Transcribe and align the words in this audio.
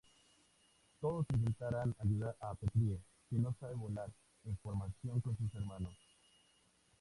Todos 0.99 1.27
intentarán 1.31 1.93
ayudar 1.99 2.35
a 2.41 2.55
Petrie 2.55 2.97
que 3.29 3.35
no 3.35 3.55
sabe 3.59 3.75
volar 3.75 4.09
en 4.45 4.57
formación 4.57 5.21
con 5.21 5.37
sus 5.37 5.53
hermanos. 5.53 5.93